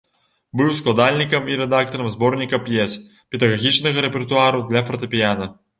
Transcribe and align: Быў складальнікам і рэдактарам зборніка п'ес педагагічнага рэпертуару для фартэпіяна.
Быў 0.61 0.71
складальнікам 0.79 1.51
і 1.51 1.59
рэдактарам 1.61 2.09
зборніка 2.15 2.63
п'ес 2.71 2.99
педагагічнага 3.37 4.09
рэпертуару 4.09 4.69
для 4.73 4.81
фартэпіяна. 4.91 5.45